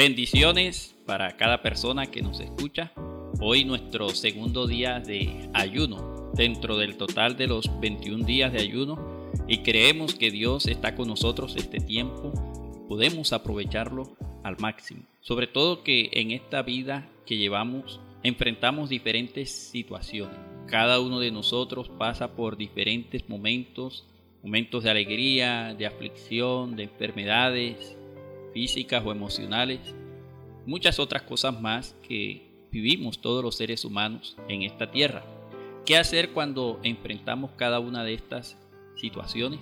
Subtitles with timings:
[0.00, 2.90] Bendiciones para cada persona que nos escucha.
[3.38, 9.28] Hoy nuestro segundo día de ayuno dentro del total de los 21 días de ayuno
[9.46, 12.32] y creemos que Dios está con nosotros este tiempo.
[12.88, 15.02] Podemos aprovecharlo al máximo.
[15.20, 20.38] Sobre todo que en esta vida que llevamos enfrentamos diferentes situaciones.
[20.66, 24.06] Cada uno de nosotros pasa por diferentes momentos,
[24.42, 27.98] momentos de alegría, de aflicción, de enfermedades
[28.52, 29.80] físicas o emocionales
[30.66, 35.24] muchas otras cosas más que vivimos todos los seres humanos en esta tierra.
[35.84, 38.56] ¿Qué hacer cuando enfrentamos cada una de estas
[38.96, 39.60] situaciones?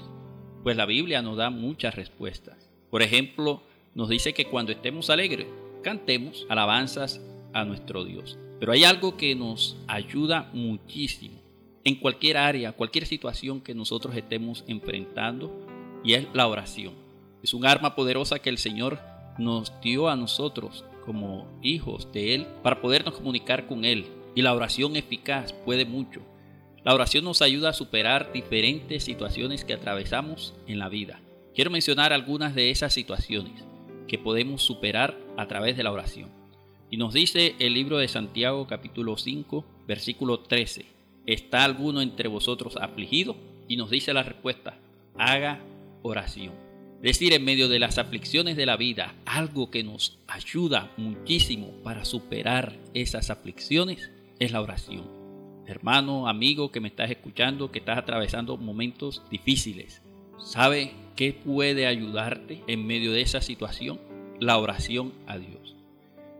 [0.62, 2.68] Pues la Biblia nos da muchas respuestas.
[2.90, 3.62] Por ejemplo,
[3.94, 5.46] nos dice que cuando estemos alegres,
[5.82, 8.38] cantemos alabanzas a nuestro Dios.
[8.60, 11.40] Pero hay algo que nos ayuda muchísimo
[11.84, 15.66] en cualquier área, cualquier situación que nosotros estemos enfrentando,
[16.04, 17.07] y es la oración.
[17.42, 18.98] Es un arma poderosa que el Señor
[19.38, 24.06] nos dio a nosotros como hijos de Él para podernos comunicar con Él.
[24.34, 26.20] Y la oración eficaz puede mucho.
[26.84, 31.20] La oración nos ayuda a superar diferentes situaciones que atravesamos en la vida.
[31.54, 33.64] Quiero mencionar algunas de esas situaciones
[34.06, 36.30] que podemos superar a través de la oración.
[36.90, 40.86] Y nos dice el libro de Santiago capítulo 5 versículo 13.
[41.26, 43.36] ¿Está alguno entre vosotros afligido?
[43.68, 44.78] Y nos dice la respuesta,
[45.18, 45.60] haga
[46.02, 46.67] oración
[47.02, 52.04] decir, en medio de las aflicciones de la vida, algo que nos ayuda muchísimo para
[52.04, 55.18] superar esas aflicciones es la oración.
[55.66, 60.02] Hermano, amigo que me estás escuchando, que estás atravesando momentos difíciles,
[60.38, 64.00] ¿sabe qué puede ayudarte en medio de esa situación?
[64.40, 65.76] La oración a Dios.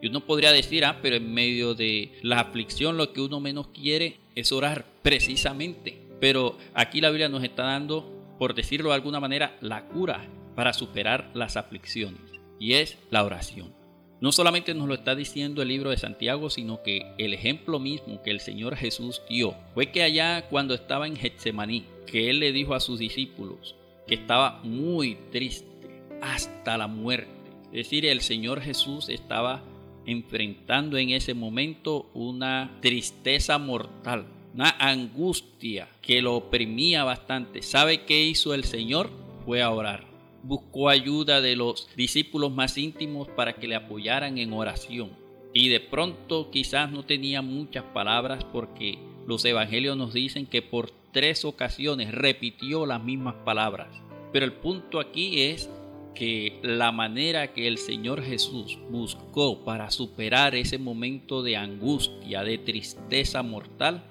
[0.01, 3.69] Y uno podría decir, ah, pero en medio de la aflicción lo que uno menos
[3.69, 5.99] quiere es orar, precisamente.
[6.21, 10.73] Pero aquí la Biblia nos está dando, por decirlo de alguna manera, la cura para
[10.73, 12.21] superar las aflicciones,
[12.59, 13.75] y es la oración.
[14.21, 18.21] No solamente nos lo está diciendo el libro de Santiago, sino que el ejemplo mismo
[18.23, 22.51] que el Señor Jesús dio fue que allá cuando estaba en Getsemaní, que Él le
[22.51, 23.77] dijo a sus discípulos
[24.09, 27.31] que estaba muy triste hasta la muerte.
[27.67, 29.63] Es decir, el Señor Jesús estaba
[30.07, 34.27] enfrentando en ese momento una tristeza mortal,
[34.59, 37.63] una angustia que lo oprimía bastante.
[37.63, 39.09] ¿Sabe qué hizo el Señor?
[39.45, 40.09] Fue a orar
[40.43, 45.11] buscó ayuda de los discípulos más íntimos para que le apoyaran en oración.
[45.53, 50.91] Y de pronto quizás no tenía muchas palabras porque los evangelios nos dicen que por
[51.13, 53.89] tres ocasiones repitió las mismas palabras.
[54.33, 55.71] Pero el punto aquí es
[56.15, 62.59] que la manera que el Señor Jesús buscó para superar ese momento de angustia, de
[62.59, 64.05] tristeza mortal,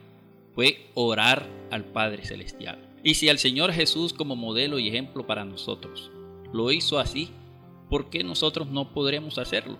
[0.57, 2.79] fue orar al Padre Celestial.
[3.03, 6.11] Y si el Señor Jesús como modelo y ejemplo para nosotros
[6.51, 7.29] lo hizo así,
[7.91, 9.77] ¿por qué nosotros no podremos hacerlo?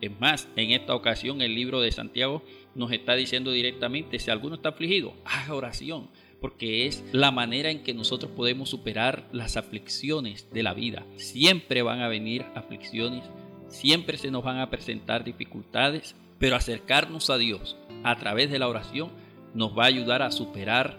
[0.00, 2.42] Es más, en esta ocasión el libro de Santiago
[2.74, 6.08] nos está diciendo directamente, si alguno está afligido, haga oración,
[6.40, 11.04] porque es la manera en que nosotros podemos superar las aflicciones de la vida.
[11.16, 13.24] Siempre van a venir aflicciones,
[13.68, 18.68] siempre se nos van a presentar dificultades, pero acercarnos a Dios a través de la
[18.68, 19.10] oración
[19.54, 20.98] nos va a ayudar a superar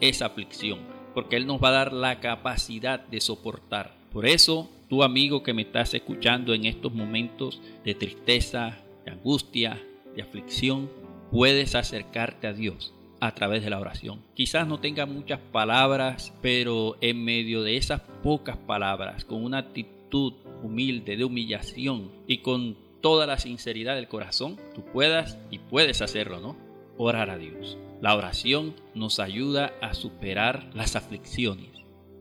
[0.00, 0.78] esa aflicción,
[1.14, 5.52] porque Él nos va a dar la capacidad de soportar por eso, tu amigo que
[5.52, 9.78] me estás escuchando en estos momentos de tristeza, de angustia,
[10.14, 10.90] de aflicción,
[11.30, 14.22] puedes acercarte a Dios a través de la oración.
[14.32, 20.32] Quizás no tenga muchas palabras, pero en medio de esas pocas palabras, con una actitud
[20.62, 26.40] humilde, de humillación y con toda la sinceridad del corazón, tú puedas y puedes hacerlo,
[26.40, 26.56] ¿no?
[26.96, 27.76] Orar a Dios.
[28.02, 31.70] La oración nos ayuda a superar las aflicciones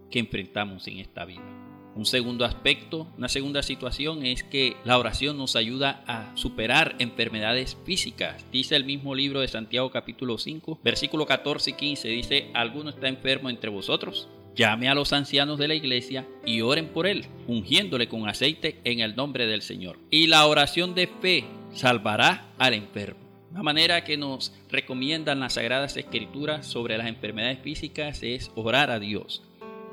[0.10, 1.44] que enfrentamos en esta vida.
[1.96, 7.78] Un segundo aspecto, una segunda situación es que la oración nos ayuda a superar enfermedades
[7.86, 8.46] físicas.
[8.52, 13.08] Dice el mismo libro de Santiago capítulo 5, versículo 14 y 15, dice, ¿alguno está
[13.08, 14.30] enfermo entre vosotros?
[14.56, 19.02] Llame a los ancianos de la iglesia y oren por él, ungiéndole con aceite en
[19.02, 20.00] el nombre del Señor.
[20.10, 23.25] Y la oración de fe salvará al enfermo.
[23.56, 29.00] Una manera que nos recomiendan las Sagradas Escrituras sobre las enfermedades físicas es orar a
[29.00, 29.44] Dios.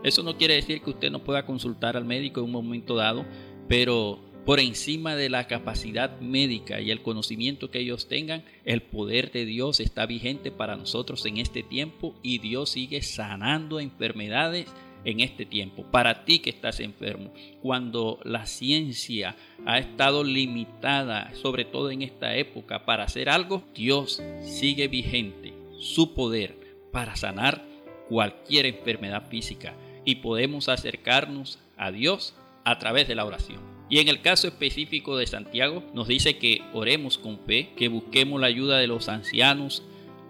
[0.03, 3.25] Eso no quiere decir que usted no pueda consultar al médico en un momento dado,
[3.69, 9.31] pero por encima de la capacidad médica y el conocimiento que ellos tengan, el poder
[9.31, 14.67] de Dios está vigente para nosotros en este tiempo y Dios sigue sanando enfermedades
[15.05, 15.85] en este tiempo.
[15.91, 22.37] Para ti que estás enfermo, cuando la ciencia ha estado limitada, sobre todo en esta
[22.37, 26.57] época, para hacer algo, Dios sigue vigente su poder
[26.93, 27.65] para sanar
[28.09, 32.35] cualquier enfermedad física y podemos acercarnos a Dios
[32.65, 33.61] a través de la oración.
[33.89, 38.41] Y en el caso específico de Santiago nos dice que oremos con fe, que busquemos
[38.41, 39.83] la ayuda de los ancianos,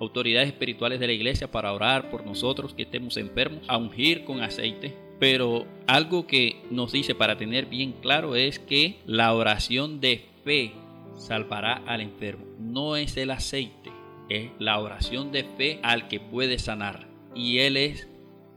[0.02, 4.42] autoridades espirituales de la iglesia para orar por nosotros que estemos enfermos, a ungir con
[4.42, 4.94] aceite.
[5.20, 10.72] Pero algo que nos dice para tener bien claro es que la oración de fe
[11.16, 12.44] salvará al enfermo.
[12.58, 13.90] No es el aceite,
[14.28, 17.06] es la oración de fe al que puede sanar.
[17.36, 18.08] Y Él es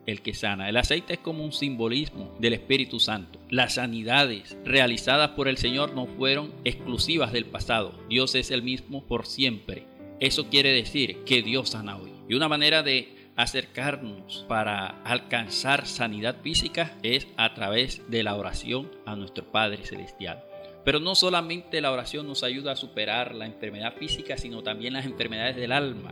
[0.08, 0.70] el que sana.
[0.70, 3.40] El aceite es como un simbolismo del Espíritu Santo.
[3.50, 7.94] Las sanidades realizadas por el Señor no fueron exclusivas del pasado.
[8.10, 9.95] Dios es el mismo por siempre.
[10.20, 12.14] Eso quiere decir que Dios sana hoy.
[12.30, 18.90] Y una manera de acercarnos para alcanzar sanidad física es a través de la oración
[19.06, 20.44] a nuestro Padre Celestial.
[20.86, 25.06] Pero no solamente la oración nos ayuda a superar la enfermedad física, sino también las
[25.06, 26.12] enfermedades del alma.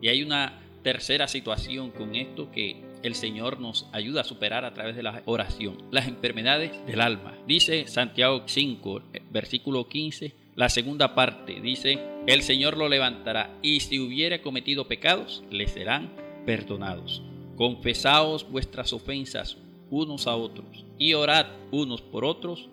[0.00, 4.72] Y hay una tercera situación con esto que el Señor nos ayuda a superar a
[4.72, 5.76] través de la oración.
[5.90, 7.36] Las enfermedades del alma.
[7.46, 11.60] Dice Santiago 5, versículo 15, la segunda parte.
[11.60, 16.12] Dice, el Señor lo levantará y si hubiere cometido pecados, le serán
[16.46, 17.22] perdonados.
[17.56, 19.56] Confesaos vuestras ofensas
[19.90, 22.68] unos a otros y orad unos por otros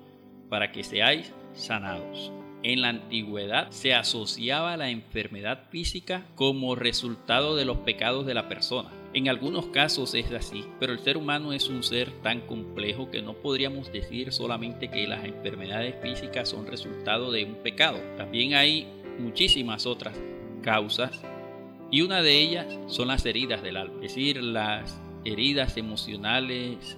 [0.49, 2.31] para que seáis sanados.
[2.63, 8.47] En la antigüedad se asociaba la enfermedad física como resultado de los pecados de la
[8.47, 8.89] persona.
[9.13, 13.23] En algunos casos es así, pero el ser humano es un ser tan complejo que
[13.23, 17.99] no podríamos decir solamente que las enfermedades físicas son resultado de un pecado.
[18.15, 18.87] También hay
[19.19, 20.15] muchísimas otras
[20.61, 21.19] causas
[21.89, 26.95] y una de ellas son las heridas del alma, es decir, las heridas emocionales,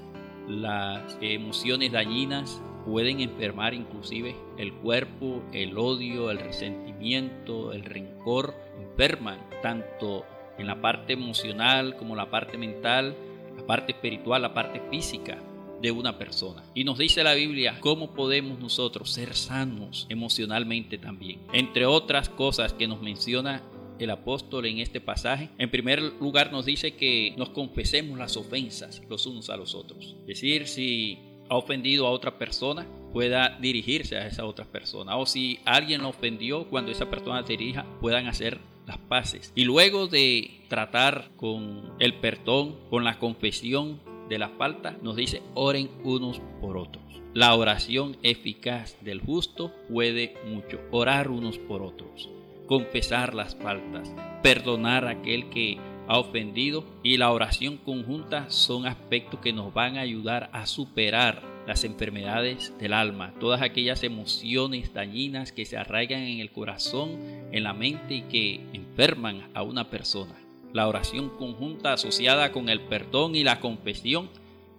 [0.47, 9.39] las emociones dañinas pueden enfermar inclusive el cuerpo, el odio, el resentimiento, el rencor, enferman
[9.61, 10.25] tanto
[10.57, 13.15] en la parte emocional como la parte mental,
[13.57, 15.37] la parte espiritual, la parte física
[15.81, 16.63] de una persona.
[16.73, 21.41] Y nos dice la Biblia cómo podemos nosotros ser sanos emocionalmente también.
[21.51, 23.63] Entre otras cosas que nos menciona
[23.99, 25.49] el apóstol en este pasaje.
[25.57, 30.15] En primer lugar nos dice que nos confesemos las ofensas los unos a los otros.
[30.21, 31.19] Es decir, si
[31.55, 35.17] ofendido a otra persona, pueda dirigirse a esa otra persona.
[35.17, 39.51] O si alguien lo ofendió, cuando esa persona se dirija, puedan hacer las paces.
[39.55, 45.41] Y luego de tratar con el perdón, con la confesión de la falta, nos dice,
[45.53, 47.03] oren unos por otros.
[47.33, 50.79] La oración eficaz del justo puede mucho.
[50.91, 52.29] Orar unos por otros
[52.67, 55.77] confesar las faltas, perdonar a aquel que
[56.07, 61.41] ha ofendido y la oración conjunta son aspectos que nos van a ayudar a superar
[61.67, 67.17] las enfermedades del alma, todas aquellas emociones dañinas que se arraigan en el corazón,
[67.51, 70.35] en la mente y que enferman a una persona.
[70.73, 74.29] La oración conjunta asociada con el perdón y la confesión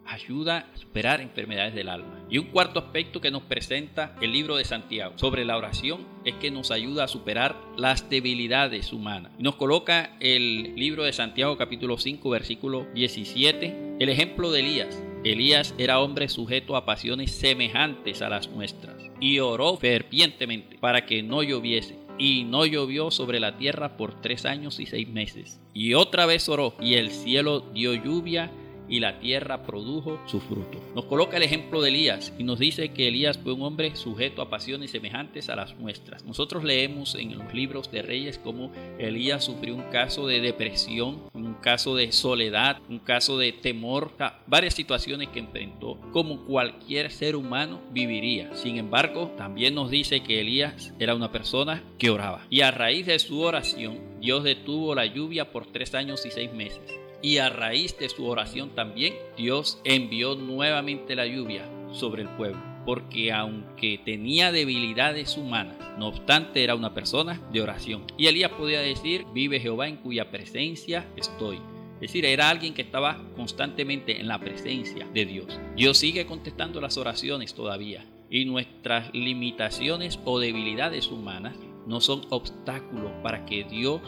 [0.06, 2.24] ayuda a superar enfermedades del alma.
[2.30, 6.34] Y un cuarto aspecto que nos presenta el libro de Santiago sobre la oración es
[6.34, 9.32] que nos ayuda a superar las debilidades humanas.
[9.38, 15.02] Nos coloca el libro de Santiago capítulo 5 versículo 17 el ejemplo de Elías.
[15.24, 21.22] Elías era hombre sujeto a pasiones semejantes a las nuestras y oró fervientemente para que
[21.22, 25.60] no lloviese y no llovió sobre la tierra por tres años y seis meses.
[25.72, 28.50] Y otra vez oró, y el cielo dio lluvia
[28.88, 30.80] y la tierra produjo su fruto.
[30.94, 34.42] Nos coloca el ejemplo de Elías y nos dice que Elías fue un hombre sujeto
[34.42, 36.24] a pasiones semejantes a las nuestras.
[36.24, 41.54] Nosotros leemos en los libros de reyes cómo Elías sufrió un caso de depresión, un
[41.54, 44.12] caso de soledad, un caso de temor,
[44.46, 48.54] varias situaciones que enfrentó como cualquier ser humano viviría.
[48.54, 53.06] Sin embargo, también nos dice que Elías era una persona que oraba y a raíz
[53.06, 57.48] de su oración Dios detuvo la lluvia por tres años y seis meses y a
[57.48, 62.62] raíz de su oración también Dios envió nuevamente la lluvia sobre el pueblo.
[62.84, 68.04] Porque aunque tenía debilidades humanas, no obstante era una persona de oración.
[68.18, 71.56] Y Elías podía decir, vive Jehová en cuya presencia estoy.
[71.94, 75.58] Es decir, era alguien que estaba constantemente en la presencia de Dios.
[75.76, 78.04] Dios sigue contestando las oraciones todavía.
[78.28, 84.02] Y nuestras limitaciones o debilidades humanas no son obstáculos para que Dios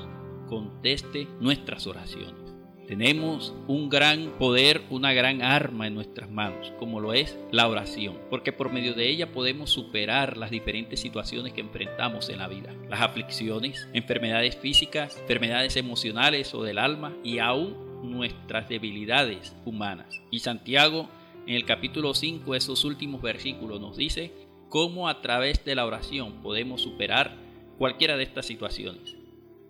[0.50, 2.45] conteste nuestras oraciones.
[2.86, 8.16] Tenemos un gran poder, una gran arma en nuestras manos, como lo es la oración,
[8.30, 12.72] porque por medio de ella podemos superar las diferentes situaciones que enfrentamos en la vida,
[12.88, 17.74] las aflicciones, enfermedades físicas, enfermedades emocionales o del alma y aún
[18.04, 20.22] nuestras debilidades humanas.
[20.30, 21.08] Y Santiago
[21.48, 24.32] en el capítulo 5, esos últimos versículos nos dice
[24.68, 27.34] cómo a través de la oración podemos superar
[27.78, 29.15] cualquiera de estas situaciones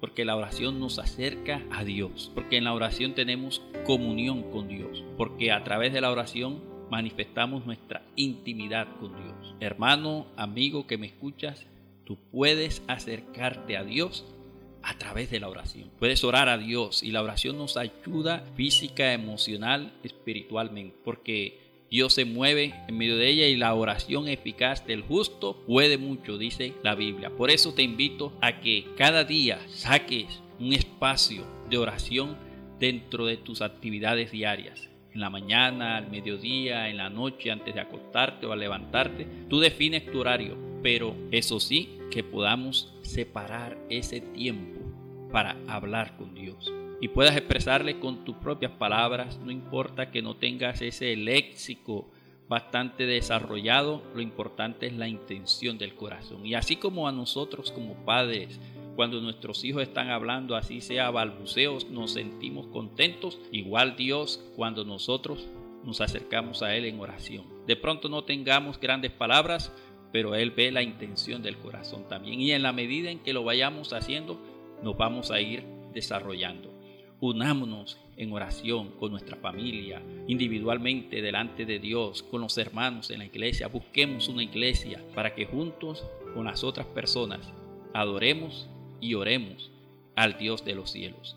[0.06, 5.02] porque la oración nos acerca a Dios, porque en la oración tenemos comunión con Dios,
[5.16, 9.56] porque a través de la oración manifestamos nuestra intimidad con Dios.
[9.58, 11.66] Hermano, amigo que me escuchas,
[12.04, 14.24] tú puedes acercarte a Dios
[14.80, 15.90] a través de la oración.
[15.98, 22.24] Puedes orar a Dios y la oración nos ayuda física, emocional, espiritualmente, porque Dios se
[22.24, 26.96] mueve en medio de ella y la oración eficaz del justo puede mucho, dice la
[26.96, 27.30] Biblia.
[27.30, 32.36] Por eso te invito a que cada día saques un espacio de oración
[32.80, 34.88] dentro de tus actividades diarias.
[35.14, 39.26] En la mañana, al mediodía, en la noche, antes de acostarte o al levantarte.
[39.48, 44.80] Tú defines tu horario, pero eso sí, que podamos separar ese tiempo
[45.30, 50.36] para hablar con Dios y puedas expresarle con tus propias palabras, no importa que no
[50.36, 52.08] tengas ese léxico
[52.48, 56.46] bastante desarrollado, lo importante es la intención del corazón.
[56.46, 58.60] Y así como a nosotros como padres,
[58.94, 65.46] cuando nuestros hijos están hablando, así sea balbuceos, nos sentimos contentos, igual Dios cuando nosotros
[65.84, 67.44] nos acercamos a Él en oración.
[67.66, 69.72] De pronto no tengamos grandes palabras,
[70.12, 72.40] pero Él ve la intención del corazón también.
[72.40, 74.40] Y en la medida en que lo vayamos haciendo,
[74.82, 76.75] nos vamos a ir desarrollando.
[77.20, 83.24] Unámonos en oración con nuestra familia, individualmente delante de Dios, con los hermanos en la
[83.24, 83.68] iglesia.
[83.68, 86.04] Busquemos una iglesia para que juntos
[86.34, 87.52] con las otras personas
[87.94, 88.68] adoremos
[89.00, 89.70] y oremos
[90.14, 91.36] al Dios de los cielos.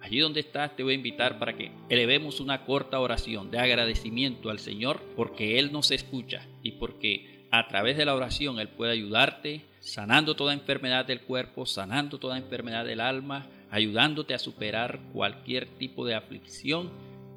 [0.00, 4.50] Allí donde estás te voy a invitar para que elevemos una corta oración de agradecimiento
[4.50, 8.92] al Señor porque Él nos escucha y porque a través de la oración Él puede
[8.92, 15.66] ayudarte sanando toda enfermedad del cuerpo, sanando toda enfermedad del alma, ayudándote a superar cualquier
[15.66, 16.88] tipo de aflicción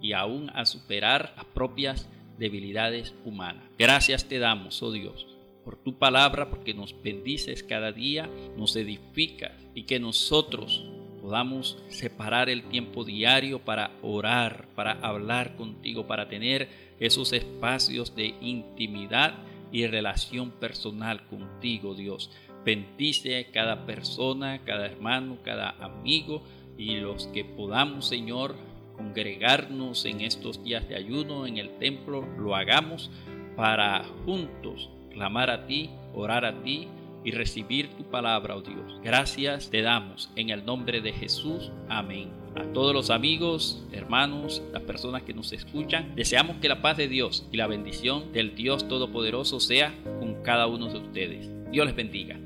[0.02, 3.66] y aún a superar las propias debilidades humanas.
[3.78, 5.28] Gracias te damos, oh Dios,
[5.66, 10.86] por tu palabra, porque nos bendices cada día, nos edificas y que nosotros
[11.22, 16.70] podamos separar el tiempo diario para orar, para hablar contigo, para tener
[17.02, 19.34] esos espacios de intimidad
[19.74, 22.32] y relación personal contigo, Dios.
[22.66, 26.44] Bendice a cada persona, cada hermano, cada amigo
[26.78, 28.56] y los que podamos, Señor,
[28.96, 33.10] congregarnos en estos días de ayuno en el templo, lo hagamos
[33.56, 36.88] para juntos clamar a ti, orar a ti
[37.26, 39.00] y recibir tu palabra, oh Dios.
[39.04, 41.72] Gracias te damos en el nombre de Jesús.
[41.90, 42.30] Amén.
[42.56, 47.08] A todos los amigos, hermanos, las personas que nos escuchan, deseamos que la paz de
[47.08, 51.52] Dios y la bendición del Dios Todopoderoso sea con cada uno de ustedes.
[51.72, 52.40] Dios les bendiga.